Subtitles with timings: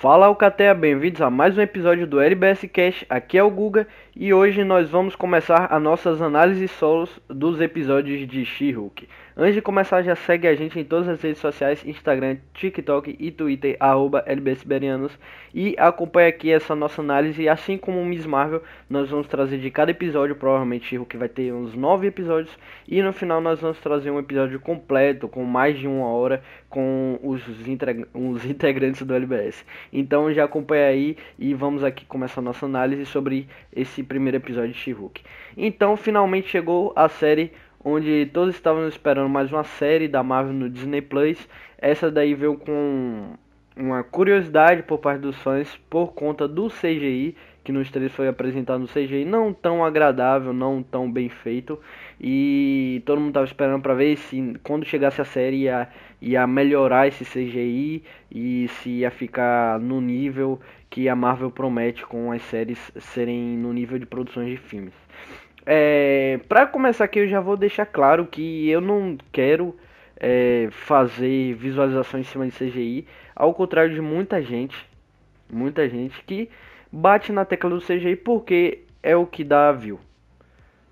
[0.00, 3.04] Fala Alcateia, bem-vindos a mais um episódio do LBS Cash.
[3.08, 3.84] Aqui é o Guga
[4.20, 9.06] e hoje nós vamos começar as nossas análises solos dos episódios de She-Hulk.
[9.40, 13.30] Antes de começar, já segue a gente em todas as redes sociais, Instagram, TikTok e
[13.30, 15.16] Twitter, arroba LBSiberianos.
[15.54, 18.60] E acompanhe aqui essa nossa análise, assim como o Miss Marvel,
[18.90, 22.50] nós vamos trazer de cada episódio, provavelmente que vai ter uns 9 episódios.
[22.88, 27.20] E no final nós vamos trazer um episódio completo, com mais de uma hora, com
[27.22, 27.64] os, os
[28.44, 29.64] integrantes do LBS.
[29.92, 34.72] Então já acompanhe aí e vamos aqui começar a nossa análise sobre esse primeiro episódio
[34.72, 35.22] de She-Hulk.
[35.56, 37.52] Então finalmente chegou a série
[37.84, 41.48] onde todos estavam esperando mais uma série da Marvel no Disney Plus.
[41.78, 43.34] Essa daí veio com
[43.76, 48.80] uma curiosidade por parte dos fãs por conta do CGI, que nos trailers foi apresentado
[48.80, 51.78] no CGI não tão agradável, não tão bem feito.
[52.20, 55.88] E todo mundo estava esperando para ver se quando chegasse a série ia,
[56.20, 60.58] ia melhorar esse CGI e se ia ficar no nível
[60.90, 64.94] que a Marvel promete com as séries serem no nível de produções de filmes.
[65.66, 69.76] É, para começar aqui, eu já vou deixar claro que eu não quero
[70.16, 74.76] é, fazer visualização em cima de CGI, ao contrário de muita gente,
[75.52, 76.48] muita gente que
[76.90, 80.00] bate na tecla do CGI porque é o que dá view.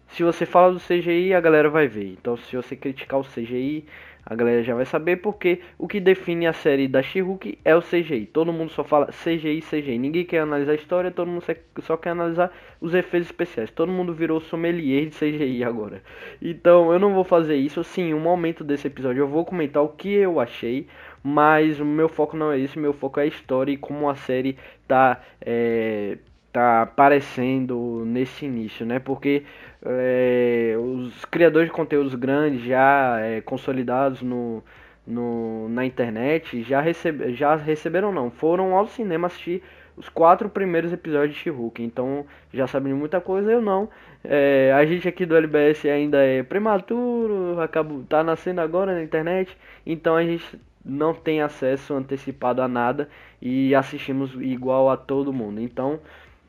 [0.09, 2.13] Se você fala do CGI, a galera vai ver.
[2.13, 3.85] Então, se você criticar o CGI,
[4.29, 7.81] a galera já vai saber porque o que define a série da She-Hulk é o
[7.81, 8.27] CGI.
[8.27, 9.99] Todo mundo só fala CGI, CGI.
[9.99, 11.45] Ninguém quer analisar a história, todo mundo
[11.81, 13.71] só quer analisar os efeitos especiais.
[13.71, 16.03] Todo mundo virou sommelier de CGI agora.
[16.43, 17.85] Então eu não vou fazer isso.
[17.85, 20.89] Sim, um momento desse episódio eu vou comentar o que eu achei.
[21.23, 24.15] Mas o meu foco não é isso, meu foco é a história e como a
[24.15, 26.19] série tá, é,
[26.53, 28.99] tá aparecendo nesse início, né?
[29.01, 29.43] Porque
[29.89, 34.63] é, os criadores de conteúdos grandes já é, consolidados no,
[35.07, 39.63] no, na internet já, recebe, já receberam não, foram ao cinema assistir
[39.97, 43.89] os quatro primeiros episódios de She-Hulk, então já sabem muita coisa, eu não.
[44.23, 49.57] É, a gente aqui do LBS ainda é prematuro, acabo, tá nascendo agora na internet,
[49.87, 53.09] então a gente não tem acesso antecipado a nada
[53.41, 55.61] e assistimos igual a todo mundo.
[55.61, 55.99] Então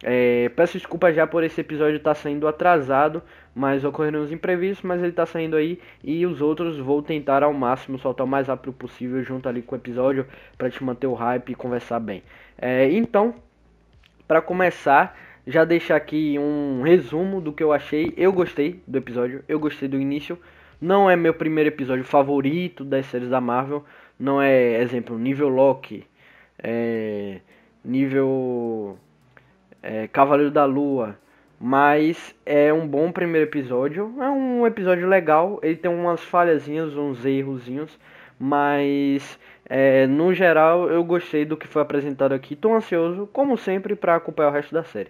[0.09, 3.21] é, peço desculpa já por esse episódio estar tá saindo atrasado,
[3.53, 7.51] mas ocorreram uns imprevistos, mas ele está saindo aí e os outros vou tentar ao
[7.51, 10.25] máximo soltar o mais rápido possível junto ali com o episódio
[10.57, 12.23] para te manter o hype e conversar bem.
[12.57, 13.35] É, então,
[14.25, 18.13] para começar, já deixar aqui um resumo do que eu achei.
[18.15, 20.39] Eu gostei do episódio, eu gostei do início.
[20.79, 23.83] Não é meu primeiro episódio favorito das séries da Marvel,
[24.17, 26.05] não é exemplo nível Loki,
[26.63, 27.41] é,
[27.83, 28.97] nível
[29.81, 31.17] é, Cavaleiro da Lua.
[31.59, 34.13] Mas é um bom primeiro episódio.
[34.19, 35.59] É um episódio legal.
[35.63, 37.97] Ele tem umas falhazinhas, uns errozinhos.
[38.39, 42.55] Mas é, no geral eu gostei do que foi apresentado aqui.
[42.55, 45.09] Tô ansioso, como sempre, para acompanhar o resto da série.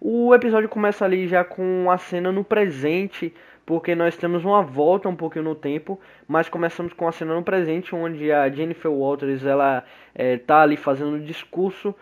[0.00, 3.34] O episódio começa ali já com a cena no presente,
[3.66, 7.42] porque nós temos uma volta um pouquinho no tempo, mas começamos com a cena no
[7.42, 9.84] presente, onde a Jennifer Walters ela
[10.14, 11.92] é, tá ali fazendo um discurso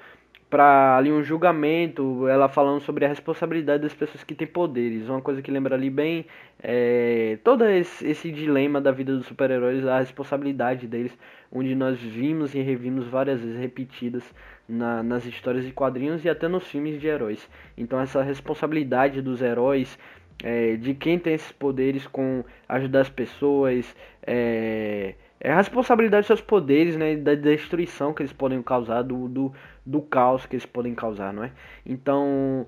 [0.49, 5.21] para ali um julgamento, ela falando sobre a responsabilidade das pessoas que têm poderes, uma
[5.21, 6.25] coisa que lembra ali bem
[6.63, 11.17] é, todo esse, esse, dilema da vida dos super-heróis, a responsabilidade deles,
[11.53, 14.23] onde nós vimos e revimos várias vezes repetidas
[14.69, 17.49] na, nas histórias de quadrinhos e até nos filmes de heróis.
[17.77, 19.99] Então essa responsabilidade dos heróis,
[20.45, 26.27] é, de quem tem esses poderes com ajudar as pessoas, é, é a responsabilidade dos
[26.29, 29.53] seus poderes, né, da destruição que eles podem causar, do, do,
[29.85, 31.53] do caos que eles podem causar, não é?
[31.85, 32.67] Então,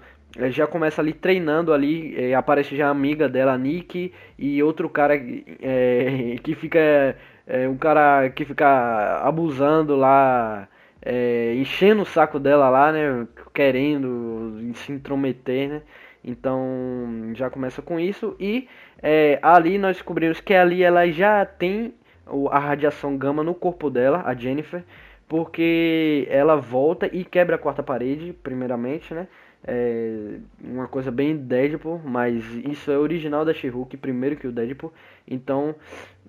[0.51, 5.15] já começa ali treinando ali, é, aparece já a amiga dela, Nick, e outro cara
[5.17, 10.69] é, que fica, é, um cara que fica abusando lá,
[11.01, 15.83] é, enchendo o saco dela lá, né, querendo se intrometer, né?
[16.23, 18.69] Então, já começa com isso, e
[19.41, 21.95] ali nós descobrimos que ali ela já tem
[22.51, 24.83] a radiação gama no corpo dela, a Jennifer,
[25.29, 29.29] porque ela volta e quebra a quarta parede, primeiramente, né?
[29.67, 34.93] É uma coisa bem Deadpool, mas isso é original da She-Hulk, primeiro que o Deadpool.
[35.27, 35.75] Então,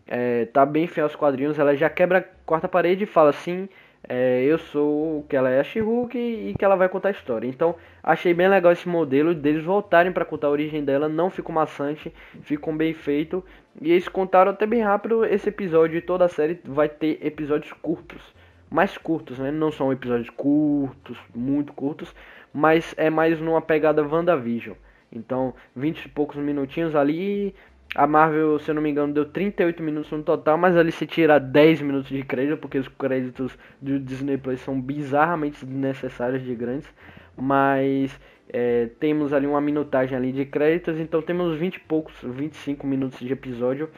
[0.08, 1.60] é, tá bem fiel aos quadrinhos.
[1.60, 3.70] Ela já quebra a quarta parede e fala assim:
[4.08, 7.48] é, Eu sou que ela é a She-Hulk e que ela vai contar a história.
[7.48, 11.10] Então, achei bem legal esse modelo deles voltarem para contar a origem dela.
[11.10, 13.44] Não ficou maçante, ficou bem feito.
[13.82, 17.74] E eles contaram até bem rápido esse episódio e toda a série vai ter episódios
[17.74, 18.22] curtos.
[18.70, 19.52] Mais curtos, né?
[19.52, 22.14] Não são episódios curtos, muito curtos,
[22.54, 24.76] mas é mais numa pegada WandaVision.
[25.12, 27.56] Então, 20 e poucos minutinhos ali
[27.96, 31.08] A Marvel, se eu não me engano, deu 38 minutos no total, mas ali se
[31.08, 36.54] tira 10 minutos de crédito, porque os créditos do Disney Plus são bizarramente desnecessários de
[36.54, 36.88] grandes.
[37.36, 42.86] Mas é, temos ali uma minutagem ali de créditos, então temos 20 e poucos, 25
[42.86, 43.90] minutos de episódio.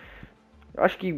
[0.78, 1.12] Acho que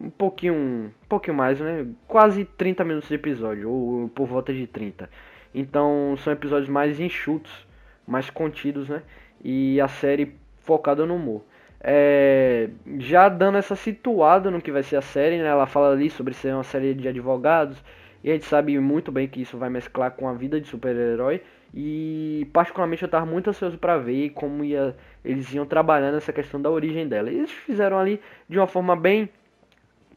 [0.00, 1.86] um pouquinho, um pouquinho mais, né?
[2.08, 5.10] Quase 30 minutos de episódio, ou por volta de 30.
[5.54, 7.66] Então são episódios mais enxutos,
[8.06, 9.02] mais contidos, né?
[9.42, 11.44] E a série focada no humor.
[11.86, 15.48] É, já dando essa situada no que vai ser a série, né?
[15.48, 17.76] Ela fala ali sobre ser uma série de advogados.
[18.22, 21.42] E a gente sabe muito bem que isso vai mesclar com a vida de super-herói.
[21.74, 26.62] E particularmente eu estava muito ansioso para ver como ia, eles iam trabalhando essa questão
[26.62, 27.28] da origem dela.
[27.28, 29.28] Eles fizeram ali de uma forma bem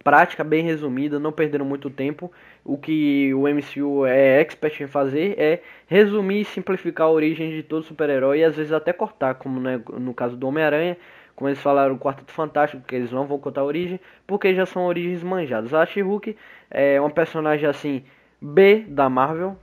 [0.04, 2.32] prática, bem resumida, não perderam muito tempo.
[2.64, 7.62] O que o MCU é expert em fazer é resumir e simplificar a origem de
[7.62, 10.96] todo super-herói e às vezes até cortar, como né, no caso do Homem-Aranha,
[11.38, 14.66] como eles falaram o Quarteto Fantástico, que eles não vão contar a origem, porque já
[14.66, 15.72] são origens manjadas.
[15.72, 16.36] A She-Hulk
[16.70, 18.04] é uma personagem assim
[18.42, 19.56] B da Marvel,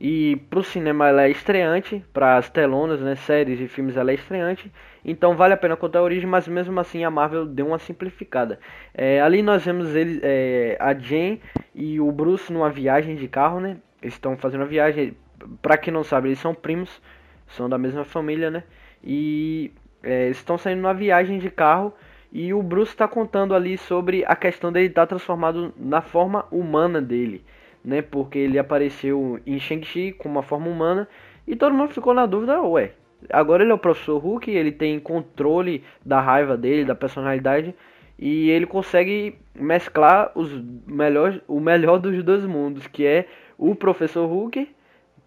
[0.00, 4.14] e pro cinema ela é estreante, para as telonas, né, séries e filmes ela é
[4.14, 4.72] estreante.
[5.04, 8.58] Então vale a pena contar a origem, mas mesmo assim a Marvel deu uma simplificada.
[8.94, 11.42] É, ali nós vemos ele, é, a Jane
[11.74, 13.76] e o Bruce numa viagem de carro, né?
[14.00, 15.14] Eles estão fazendo a viagem.
[15.60, 17.02] Pra quem não sabe, eles são primos,
[17.48, 18.64] são da mesma família, né?
[19.04, 19.70] E
[20.02, 21.92] é, estão saindo numa viagem de carro.
[22.32, 26.46] E o Bruce está contando ali sobre a questão dele estar tá transformado na forma
[26.50, 27.44] humana dele
[27.84, 28.02] né?
[28.02, 31.08] Porque ele apareceu em Shang-Chi com uma forma humana
[31.46, 32.92] e todo mundo ficou na dúvida, ué,
[33.30, 37.74] agora ele é o professor Hulk, ele tem controle da raiva dele, da personalidade
[38.18, 40.50] e ele consegue mesclar os
[40.86, 43.26] melhores, o melhor dos dois mundos, que é
[43.58, 44.68] o professor Hulk,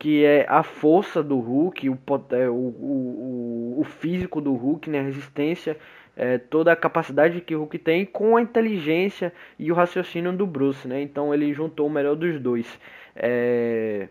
[0.03, 1.97] que é a força do Hulk, o,
[2.31, 5.77] é, o, o, o físico do Hulk, né, a resistência
[6.13, 10.45] é, toda a capacidade que o Hulk tem com a inteligência e o raciocínio do
[10.45, 11.01] Bruce, né?
[11.01, 12.67] Então ele juntou o melhor dos dois.
[13.15, 14.09] É,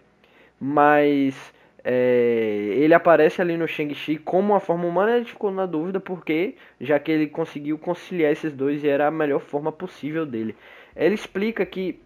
[0.58, 1.52] mas
[1.84, 6.00] é, ele aparece ali no Shang-Chi como uma forma humana, a gente ficou na dúvida
[6.00, 10.56] porque já que ele conseguiu conciliar esses dois e era a melhor forma possível dele.
[10.96, 12.00] Ele explica que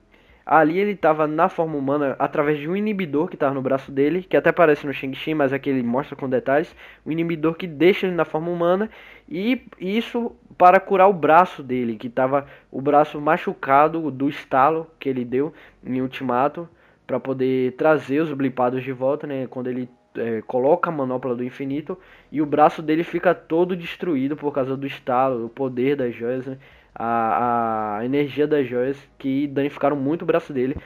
[0.47, 4.23] Ali ele estava na forma humana através de um inibidor que estava no braço dele,
[4.23, 6.73] que até aparece no Shang-Chi, mas aqui ele mostra com detalhes.
[7.05, 8.89] Um inibidor que deixa ele na forma humana
[9.29, 15.09] e isso para curar o braço dele, que estava o braço machucado do estalo que
[15.09, 15.53] ele deu
[15.85, 16.69] em Ultimato,
[17.07, 19.47] para poder trazer os blipados de volta, né?
[19.49, 21.99] Quando ele é, coloca a manopla do infinito
[22.33, 26.47] e o braço dele fica todo destruído por causa do estalo, do poder das joias,
[26.47, 26.59] né?
[26.99, 30.77] A, a energia das joias que danificaram muito o braço dele.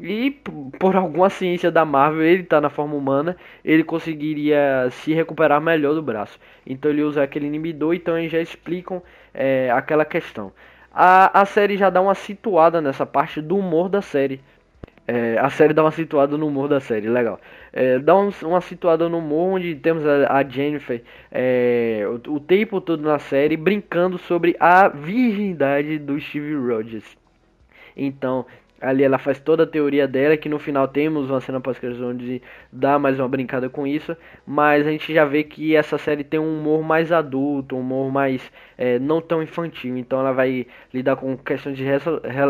[0.00, 0.30] E
[0.78, 5.94] por alguma ciência da Marvel, ele tá na forma humana, ele conseguiria se recuperar melhor
[5.94, 6.38] do braço.
[6.66, 9.02] Então ele usa aquele inibidor, então eles já explicam
[9.34, 10.52] é, aquela questão.
[10.92, 14.40] A, a série já dá uma situada nessa parte do humor da série.
[15.12, 17.40] É, a série dá uma situada no humor da série, legal.
[17.72, 21.02] É, dá um, uma situada no humor onde temos a, a Jennifer
[21.32, 27.16] é, o, o, tempo todo na série brincando sobre a virgindade do Steve Rogers.
[27.96, 28.46] Então,
[28.80, 32.40] Ali ela faz toda a teoria dela, que no final temos uma cena pós-crédito onde
[32.72, 34.16] dá mais uma brincada com isso,
[34.46, 38.10] mas a gente já vê que essa série tem um humor mais adulto, um humor
[38.10, 41.84] mais é, não tão infantil, então ela vai lidar com questões de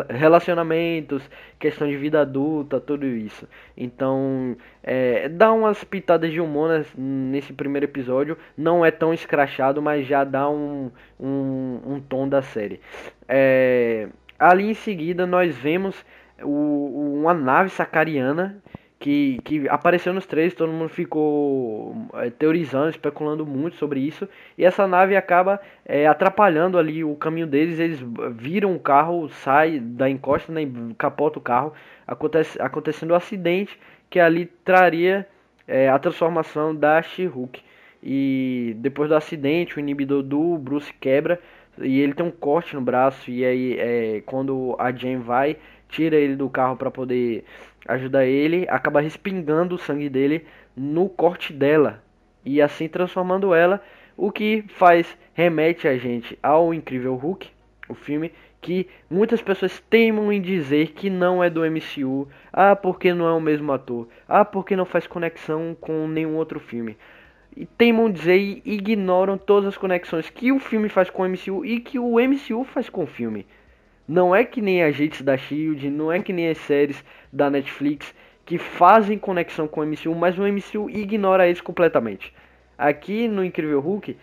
[0.08, 1.28] relacionamentos,
[1.58, 3.48] questão de vida adulta, tudo isso.
[3.76, 10.06] Então é, dá umas pitadas de humor nesse primeiro episódio, não é tão escrachado, mas
[10.06, 12.80] já dá um, um, um tom da série.
[13.28, 16.04] É, ali em seguida nós vemos
[16.42, 18.62] o, uma nave sacariana
[19.00, 24.28] que, que apareceu nos três, todo mundo ficou é, teorizando, especulando muito sobre isso,
[24.58, 27.98] e essa nave acaba é, atrapalhando ali o caminho deles, eles
[28.32, 30.60] viram o carro, sai da encosta, né,
[30.98, 31.72] capota o carro,
[32.06, 33.78] acontece, acontecendo um acidente
[34.10, 35.26] que ali traria
[35.66, 37.62] é, a transformação da She-Hulk.
[38.02, 41.40] E depois do acidente, o inibidor do Bruce quebra,
[41.78, 45.56] e ele tem um corte no braço, e aí é, quando a Jane vai
[45.90, 47.44] tira ele do carro para poder
[47.86, 50.44] ajudar ele, acaba respingando o sangue dele
[50.76, 52.02] no corte dela
[52.44, 53.82] e assim transformando ela,
[54.16, 57.48] o que faz remete a gente ao Incrível Hulk,
[57.88, 63.14] o filme que muitas pessoas temem em dizer que não é do MCU, ah, porque
[63.14, 66.96] não é o mesmo ator, ah, porque não faz conexão com nenhum outro filme.
[67.56, 71.64] E temam dizer e ignoram todas as conexões que o filme faz com o MCU
[71.64, 73.46] e que o MCU faz com o filme.
[74.10, 78.12] Não é que nem agentes da Shield, não é que nem as séries da Netflix
[78.44, 82.34] que fazem conexão com o MCU, mas o MCU ignora eles completamente.
[82.76, 84.16] Aqui no Incrível Hulk,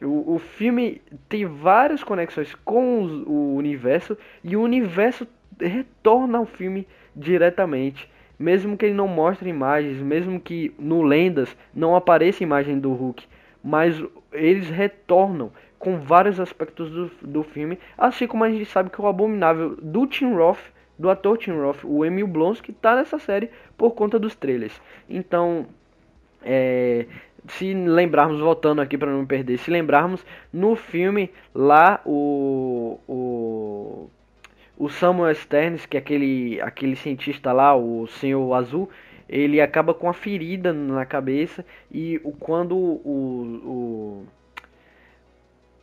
[0.00, 5.28] O, o filme tem várias conexões com os, o universo e o universo
[5.60, 8.08] retorna ao filme diretamente.
[8.38, 13.26] Mesmo que ele não mostre imagens, mesmo que no Lendas não apareça imagem do Hulk,
[13.62, 15.52] mas eles retornam
[15.84, 20.06] com vários aspectos do, do filme, assim como a gente sabe que o Abominável do
[20.06, 24.34] Tim Roth, do ator Tim Roth, o Emil Blonsky, está nessa série por conta dos
[24.34, 24.80] trailers.
[25.10, 25.66] Então,
[26.42, 27.04] é,
[27.48, 34.08] se lembrarmos, voltando aqui para não perder, se lembrarmos, no filme lá o, o,
[34.78, 38.88] o Samuel Sterns, que é aquele, aquele cientista lá, o Senhor Azul,
[39.28, 44.26] ele acaba com a ferida na cabeça e quando o, o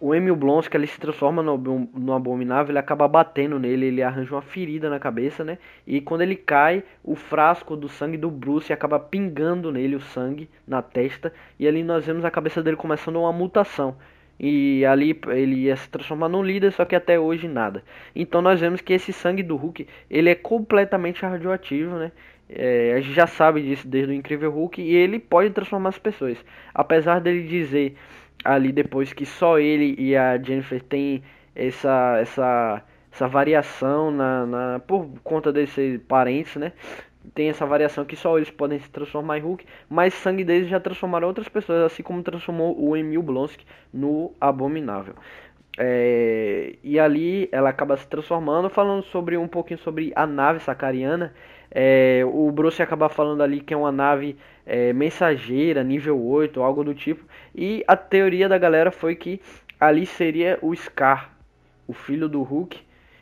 [0.02, 1.56] o Emil Blonsky ele se transforma no,
[1.94, 5.60] no abominável, ele acaba batendo nele, ele arranja uma ferida na cabeça, né?
[5.86, 10.50] E quando ele cai, o frasco do sangue do Bruce acaba pingando nele o sangue
[10.68, 13.96] na testa, e ali nós vemos a cabeça dele começando uma mutação.
[14.40, 17.84] E ali ele ia se transformar num líder, só que até hoje nada.
[18.16, 22.12] Então nós vemos que esse sangue do Hulk, ele é completamente radioativo, né?
[22.50, 26.00] É, a gente já sabe disso desde o Incrível Hulk e ele pode transformar as
[26.00, 26.44] pessoas.
[26.74, 27.96] Apesar dele dizer
[28.44, 31.24] ali depois que só ele e a Jennifer têm
[31.56, 36.72] essa essa essa variação na, na por conta de ser parentes, né?
[37.36, 40.80] Tem essa variação que só eles podem se transformar em Hulk, mas sangue deles já
[40.80, 45.16] transformaram outras pessoas, assim como transformou o Emil Blonsky no Abominável.
[45.78, 51.34] É, e ali ela acaba se transformando, falando sobre um pouquinho sobre a nave sacariana.
[51.72, 54.36] É, o Bruce acaba falando ali que é uma nave
[54.66, 57.24] é, mensageira, nível 8, algo do tipo.
[57.56, 59.40] E a teoria da galera foi que
[59.80, 61.34] ali seria o Scar,
[61.88, 62.80] o filho do Hulk,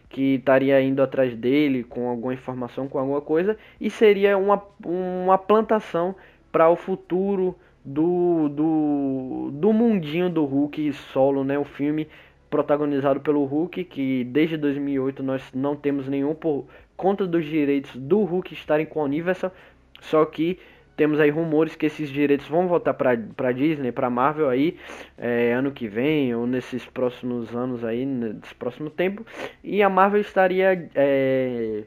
[0.10, 5.38] que estaria indo atrás dele com alguma informação, com alguma coisa, e seria uma, uma
[5.38, 6.16] plantação
[6.52, 11.58] para o futuro do, do, do mundinho do Hulk solo, né?
[11.58, 12.08] O filme
[12.50, 16.66] protagonizado pelo Hulk, que desde 2008 nós não temos nenhum por
[17.00, 19.54] conta dos direitos do Hulk estarem com a Universal,
[20.02, 20.60] só que
[20.98, 24.76] temos aí rumores que esses direitos vão voltar para Disney, para Marvel aí
[25.18, 29.26] é, ano que vem ou nesses próximos anos aí, nesse próximo tempo,
[29.64, 31.84] e a Marvel estaria é,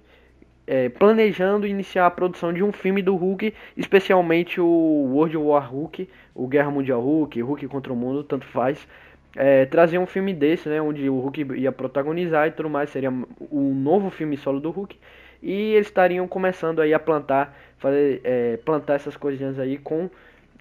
[0.67, 6.09] é, planejando iniciar a produção de um filme do Hulk, especialmente o World War Hulk,
[6.35, 8.89] o Guerra Mundial Hulk, Hulk contra o Mundo, tanto faz
[9.37, 13.11] é, trazer um filme desse, né, onde o Hulk ia protagonizar e tudo mais, seria
[13.11, 14.99] um novo filme solo do Hulk,
[15.43, 20.09] e eles estariam começando aí a plantar, fazer, é, plantar essas coisinhas aí com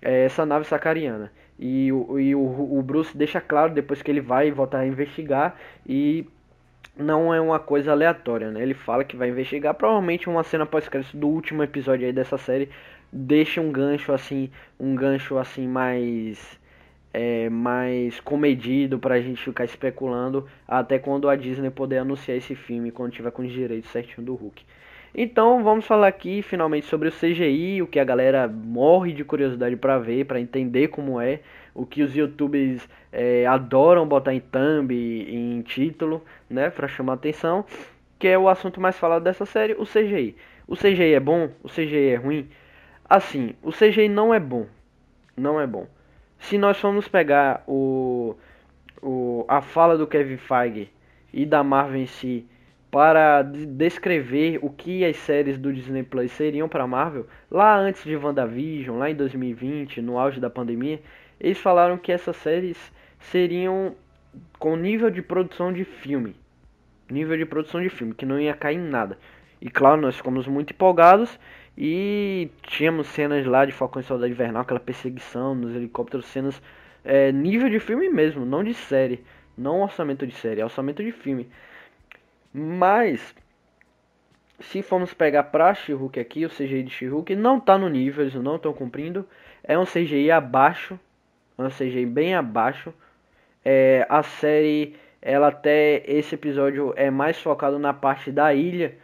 [0.02, 1.32] é, essa nave sacariana.
[1.60, 5.56] E, o, e o, o Bruce deixa claro depois que ele vai voltar a investigar
[5.88, 6.28] e
[6.98, 8.64] não é uma coisa aleatória, né?
[8.64, 12.70] Ele fala que vai investigar, provavelmente uma cena pós-crédito do último episódio aí dessa série
[13.12, 14.50] deixa um gancho assim,
[14.80, 16.60] um gancho assim mais
[17.14, 22.56] é, mais comedido para a gente ficar especulando até quando a Disney poder anunciar esse
[22.56, 24.64] filme, quando tiver com os direitos certinho do Hulk.
[25.14, 29.76] Então vamos falar aqui finalmente sobre o CGI, o que a galera morre de curiosidade
[29.76, 31.42] para ver, para entender como é,
[31.76, 37.66] o que os YouTubers é, adoram botar em thumb, em título, né, para chamar atenção,
[38.18, 40.36] que é o assunto mais falado dessa série, o CGI.
[40.66, 41.50] O CGI é bom?
[41.62, 42.48] O CGI é ruim?
[43.10, 44.66] Assim, o CGI não é bom,
[45.36, 45.88] não é bom.
[46.42, 48.36] Se nós formos pegar o,
[49.02, 50.90] o, a fala do Kevin Feige
[51.32, 52.46] e da Marvel em si
[52.90, 58.18] para descrever o que as séries do Disney Plus seriam para Marvel, lá antes de
[58.18, 61.00] WandaVision, lá em 2020, no auge da pandemia,
[61.40, 63.96] eles falaram que essas séries seriam
[64.60, 66.36] com nível de produção de filme.
[67.10, 69.18] Nível de produção de filme, que não ia cair em nada.
[69.62, 71.40] E claro, nós ficamos muito empolgados
[71.78, 76.62] e tínhamos cenas lá de Falcão e Soldado Invernal, aquela perseguição nos helicópteros, cenas
[77.04, 79.24] é, nível de filme mesmo, não de série.
[79.58, 81.50] Não orçamento de série, é orçamento de filme.
[82.54, 83.36] Mas,
[84.60, 88.36] se formos pegar pra she aqui, o CGI de she não tá no nível, eles
[88.36, 89.28] não estão cumprindo.
[89.64, 91.00] É um CGI abaixo,
[91.58, 92.94] um CGI bem abaixo.
[93.64, 98.98] É, a série, ela até esse episódio é mais focado na parte da ilha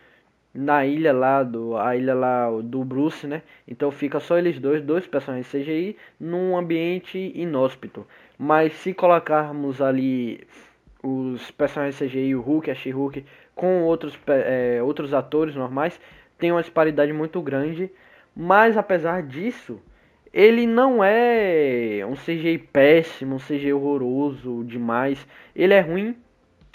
[0.58, 3.44] na ilha lá do a ilha lá do Bruce, né?
[3.68, 8.08] Então fica só eles dois, dois personagens CGI num ambiente inóspito.
[8.40, 10.42] Mas se colocarmos ali
[11.04, 13.24] os personagens CGI, o Hulk, a She-Hulk
[13.56, 16.00] com outros é, outros atores normais,
[16.40, 17.92] tem uma disparidade muito grande.
[18.36, 19.80] Mas apesar disso,
[20.34, 25.24] ele não é um CGI péssimo, um CGI horroroso demais.
[25.56, 26.16] Ele é ruim,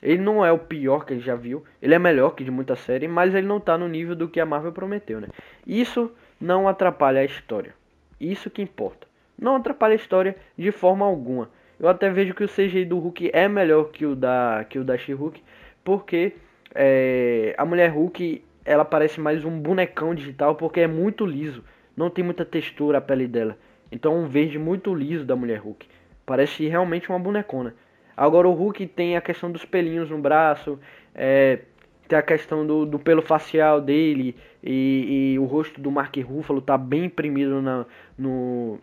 [0.02, 1.62] ele não é o pior que ele já viu.
[1.80, 4.40] Ele é melhor que de muita série, mas ele não tá no nível do que
[4.40, 5.28] a Marvel prometeu, né?
[5.66, 7.72] Isso não atrapalha a história.
[8.20, 9.06] Isso que importa.
[9.38, 11.50] Não atrapalha a história de forma alguma.
[11.78, 14.84] Eu até vejo que o CGI do Hulk é melhor que o da que o
[14.84, 15.42] da She-Hulk,
[15.82, 16.34] porque
[16.74, 21.64] é, a mulher Hulk ela parece mais um bonecão digital porque é muito liso,
[21.96, 23.56] não tem muita textura a pele dela.
[23.90, 25.86] Então um verde muito liso da mulher Hulk.
[26.24, 27.74] Parece realmente uma bonecona.
[28.22, 30.78] Agora o Hulk tem a questão dos pelinhos no braço,
[31.12, 31.58] é,
[32.06, 36.62] tem a questão do, do pelo facial dele e, e, o rosto do Mark Ruffalo
[36.62, 37.84] tá bem imprimido na,
[38.16, 38.78] no,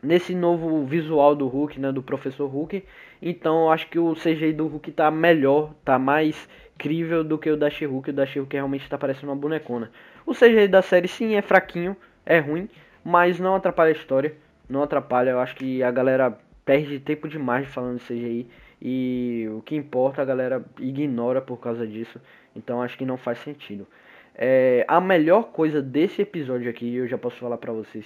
[0.00, 2.84] nesse novo visual do Hulk, né, do Professor Hulk.
[3.20, 7.50] Então eu acho que o CGI do Hulk tá melhor, tá mais crível do que
[7.50, 8.10] o da She-Hulk.
[8.10, 9.90] O da She-Hulk realmente tá parecendo uma bonecona.
[10.24, 12.68] O CGI da série sim é fraquinho, é ruim,
[13.02, 14.36] mas não atrapalha a história,
[14.68, 15.30] não atrapalha.
[15.30, 18.46] Eu acho que a galera perde tempo demais falando de CGI
[18.80, 22.20] e o que importa a galera ignora por causa disso.
[22.54, 23.86] Então acho que não faz sentido.
[24.34, 28.04] É, a melhor coisa desse episódio aqui, eu já posso falar pra vocês,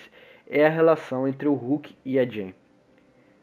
[0.48, 2.54] é a relação entre o Hulk e a Jane.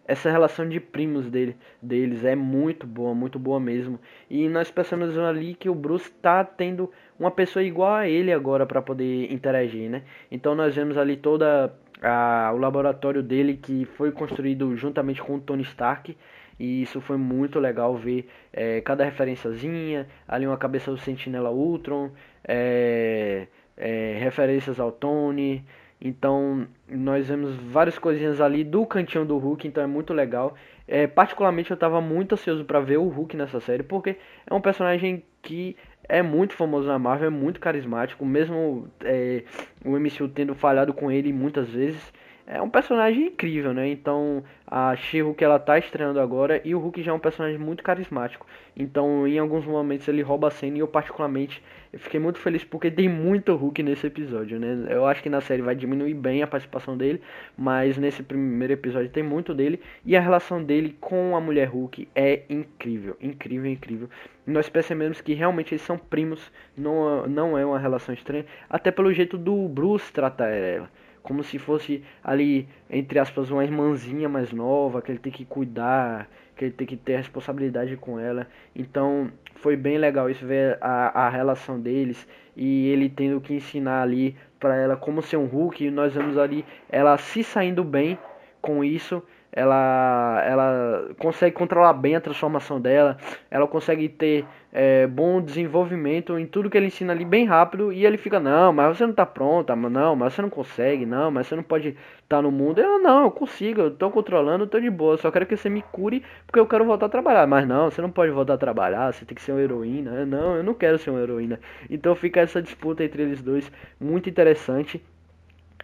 [0.06, 3.98] Essa relação de primos dele, deles é muito boa, muito boa mesmo.
[4.30, 8.66] E nós pensamos ali que o Bruce tá tendo uma pessoa igual a ele agora
[8.66, 10.04] para poder interagir, né?
[10.30, 15.40] Então nós vemos ali toda a, o laboratório dele que foi construído juntamente com o
[15.40, 16.16] Tony Stark.
[16.60, 22.12] E isso foi muito legal ver é, cada referenciazinha, ali uma cabeça do Sentinela Ultron,
[22.48, 25.66] é, é, referências ao Tony.
[26.00, 30.54] Então nós vemos várias coisinhas ali do cantinho do Hulk, então é muito legal.
[30.88, 34.62] É, particularmente eu estava muito ansioso para ver o Hulk nessa série, porque é um
[34.62, 39.44] personagem que é muito famoso na Marvel, é muito carismático, mesmo é,
[39.86, 42.14] o MCU tendo falhado com ele muitas vezes
[42.46, 43.88] é um personagem incrível, né?
[43.88, 47.84] Então a She-Hulk ela tá estreando agora e o Hulk já é um personagem muito
[47.84, 48.46] carismático.
[48.76, 52.64] Então em alguns momentos ele rouba a cena e eu particularmente eu fiquei muito feliz
[52.64, 54.88] porque tem muito Hulk nesse episódio, né?
[54.90, 57.22] Eu acho que na série vai diminuir bem a participação dele,
[57.58, 62.10] mas nesse primeiro episódio tem muito dele e a relação dele com a mulher Hulk
[62.14, 64.10] é incrível, incrível, incrível.
[64.46, 69.14] Nós percebemos que realmente eles são primos, não, não é uma relação estranha, até pelo
[69.14, 70.90] jeito do Bruce tratar ela
[71.24, 76.30] como se fosse ali, entre aspas, uma irmãzinha mais nova, que ele tem que cuidar,
[76.56, 78.46] que ele tem que ter responsabilidade com ela.
[78.76, 84.02] Então foi bem legal isso, ver a, a relação deles e ele tendo que ensinar
[84.02, 85.86] ali para ela como ser um Hulk.
[85.86, 88.20] E nós vemos ali ela se saindo bem
[88.62, 89.24] com isso
[89.56, 93.18] ela, ela consegue controlar bem a transformação dela,
[93.52, 98.04] ela consegue ter é, bom desenvolvimento em tudo que ele ensina ali bem rápido e
[98.04, 101.46] ele fica, não, mas você não tá pronta, não, mas você não consegue, não, mas
[101.46, 102.82] você não pode estar tá no mundo.
[102.82, 105.70] Eu, não, eu consigo, eu tô controlando, eu tô de boa, só quero que você
[105.70, 107.46] me cure porque eu quero voltar a trabalhar.
[107.46, 110.26] Mas não, você não pode voltar a trabalhar, você tem que ser uma heroína.
[110.26, 111.60] Não, eu não quero ser uma heroína.
[111.90, 115.04] Então fica essa disputa entre eles dois, muito interessante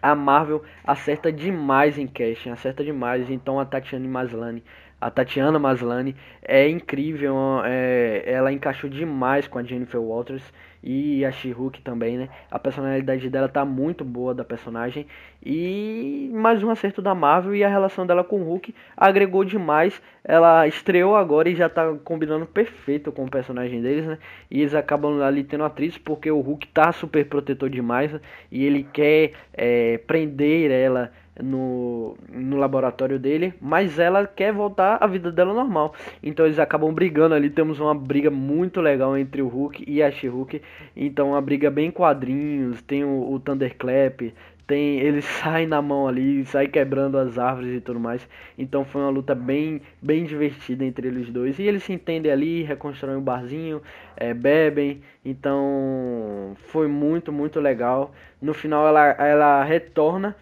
[0.02, 3.30] a Marvel acerta demais em casting, acerta demais.
[3.30, 4.64] Então a Tatiana Maslany,
[5.00, 10.44] a Tatiana Maslany é incrível, é, ela encaixou demais com a Jennifer Walters
[10.82, 12.30] e a She-Hulk também, né?
[12.50, 15.06] A personalidade dela tá muito boa da personagem
[15.46, 20.02] e mais um acerto da Marvel e a relação dela com o Hulk agregou demais.
[20.24, 24.18] Ela estreou agora e já tá combinando perfeito com o personagem deles, né?
[24.50, 28.22] E eles acabam ali tendo atriz porque o Hulk tá super protetor demais né?
[28.52, 31.12] e ele quer é, prender ela
[31.44, 35.94] no, no laboratório dele, mas ela quer voltar à vida dela normal.
[36.22, 37.50] Então eles acabam brigando ali.
[37.50, 40.62] Temos uma briga muito legal entre o Hulk e a She-Hulk.
[40.96, 42.82] Então uma briga bem quadrinhos.
[42.82, 44.34] Tem o, o Thunderclap,
[44.70, 48.28] tem ele sai na mão ali, sai quebrando as árvores e tudo mais.
[48.58, 51.58] Então foi uma luta bem bem divertida entre eles dois.
[51.58, 53.82] E eles se entendem ali, reconstroem o barzinho,
[54.16, 55.02] é, bebem.
[55.26, 58.14] Então foi muito muito legal.
[58.40, 60.36] No final ela ela retorna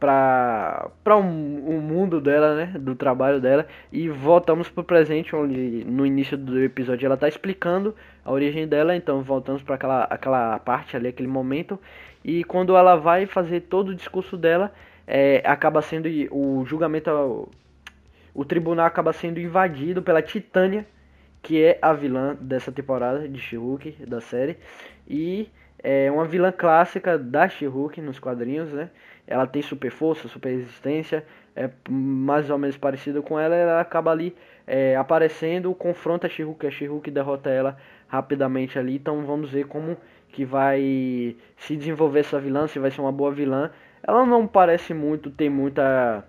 [0.00, 3.66] para um, um, mundo dela, né, do trabalho dela.
[3.92, 8.96] E voltamos pro presente onde no início do episódio ela tá explicando a origem dela,
[8.96, 11.78] então voltamos para aquela aquela parte ali, aquele momento.
[12.24, 14.72] E quando ela vai fazer todo o discurso dela,
[15.06, 17.10] é, acaba sendo o julgamento
[18.34, 20.86] o tribunal acaba sendo invadido pela Titânia,
[21.42, 23.56] que é a vilã dessa temporada de she
[24.06, 24.56] da série.
[25.08, 25.50] E
[25.82, 27.66] é uma vilã clássica da she
[27.98, 28.90] nos quadrinhos, né?
[29.30, 34.10] Ela tem super força, super resistência, é mais ou menos parecida com ela, ela acaba
[34.10, 37.76] ali é, aparecendo, confronta a She-Hulk, a She-Hulk derrota ela
[38.08, 39.96] rapidamente ali, então vamos ver como
[40.32, 43.70] que vai se desenvolver essa vilã, se vai ser uma boa vilã.
[44.02, 46.24] Ela não parece muito ter muita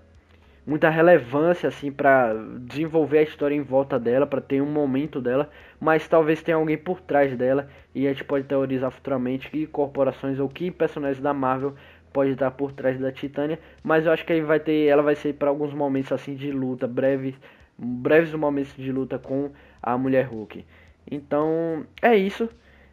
[0.65, 5.49] muita relevância assim para desenvolver a história em volta dela, para ter um momento dela,
[5.79, 10.39] mas talvez tenha alguém por trás dela e a gente pode teorizar futuramente que corporações
[10.39, 11.73] ou que personagens da Marvel
[12.11, 15.15] pode estar por trás da Titânia, mas eu acho que aí vai ter, ela vai
[15.15, 17.35] ser para alguns momentos assim de luta breves,
[17.77, 20.65] breves momentos de luta com a mulher Hulk.
[21.09, 22.49] Então é isso.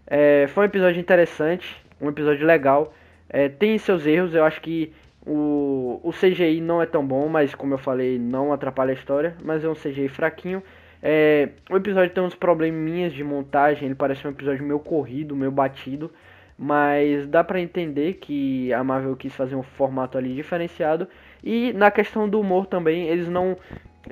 [0.07, 2.94] É, foi um episódio interessante, um episódio legal.
[3.28, 4.92] É, tem seus erros, eu acho que
[5.26, 9.37] o, o CGI não é tão bom, mas como eu falei, não atrapalha a história.
[9.44, 10.62] Mas é um CGI fraquinho.
[11.02, 15.50] É, o episódio tem uns probleminhas de montagem, ele parece um episódio meio corrido, meio
[15.52, 16.11] batido.
[16.59, 21.07] Mas dá pra entender que a Marvel quis fazer um formato ali diferenciado.
[21.42, 23.57] E na questão do humor também, eles não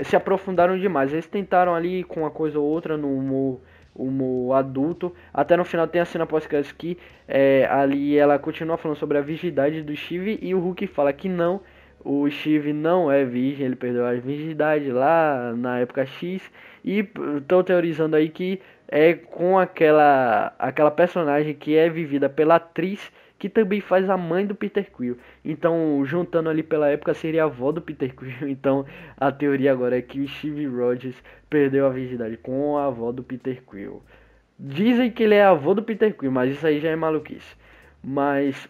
[0.05, 1.13] se aprofundaram demais.
[1.13, 3.61] Eles tentaram ali com uma coisa ou outra no humor,
[3.95, 5.13] humor adulto.
[5.35, 9.23] Até no final tem a cena pós-crédito que é, ali ela continua falando sobre a
[9.23, 11.61] virgindade do Steve e o Hulk fala que não.
[12.05, 16.41] O Steve não é virgem, ele perdeu a virgindade lá na época X.
[16.85, 17.01] E
[17.39, 23.49] estou teorizando aí que é com aquela aquela personagem que é vivida pela atriz que
[23.49, 25.19] também faz a mãe do Peter Quill.
[25.45, 28.33] Então, juntando ali pela época, seria a avó do Peter Quill.
[28.49, 33.13] Então, a teoria agora é que o Steve Rogers perdeu a virgindade com a avó
[33.13, 34.03] do Peter Quill.
[34.59, 37.55] Dizem que ele é avô do Peter Quill, mas isso aí já é maluquice.
[38.03, 38.69] Mas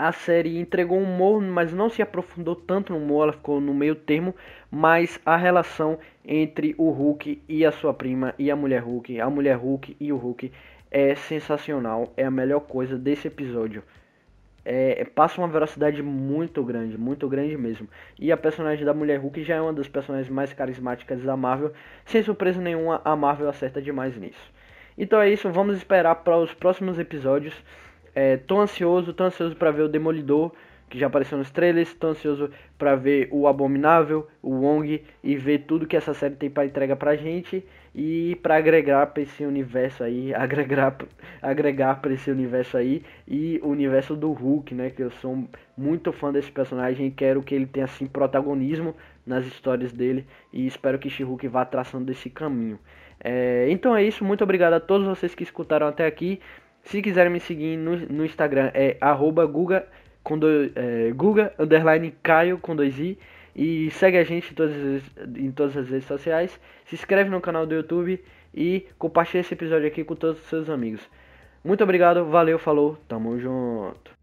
[0.00, 3.74] a série entregou um humor, mas não se aprofundou tanto no humor, ela ficou no
[3.74, 4.34] meio termo,
[4.70, 9.28] mas a relação entre o Hulk e a sua prima e a mulher Hulk, a
[9.28, 10.50] mulher Hulk e o Hulk
[10.90, 13.82] é sensacional, é a melhor coisa desse episódio.
[14.64, 17.88] É, passa uma velocidade muito grande, muito grande mesmo.
[18.18, 21.72] E a personagem da Mulher Hulk já é uma das personagens mais carismáticas da Marvel.
[22.04, 24.52] Sem surpresa nenhuma, a Marvel acerta demais nisso.
[24.96, 27.54] Então é isso, vamos esperar para os próximos episódios.
[28.14, 30.52] É, tô ansioso, tô ansioso para ver o Demolidor,
[30.88, 31.94] que já apareceu nos trailers.
[31.94, 36.50] Tô ansioso para ver o Abominável, o Wong e ver tudo que essa série tem
[36.50, 40.96] para entregar pra gente e para agregar para esse universo aí, agregar
[41.40, 45.44] agregar para esse universo aí e o universo do Hulk, né, que eu sou
[45.76, 48.94] muito fã desse personagem e quero que ele tenha assim protagonismo
[49.26, 52.78] nas histórias dele e espero que She-Hulk vá traçando esse caminho.
[53.22, 56.40] É, então é isso, muito obrigado a todos vocês que escutaram até aqui.
[56.84, 59.86] Se quiserem me seguir no, no Instagram é arroba Guga,
[60.22, 63.18] com do, é, Guga underline Caio com dois i.
[63.54, 66.60] E segue a gente em todas, as, em todas as redes sociais.
[66.86, 68.22] Se inscreve no canal do YouTube
[68.54, 71.00] e compartilha esse episódio aqui com todos os seus amigos.
[71.64, 74.19] Muito obrigado, valeu, falou, tamo junto.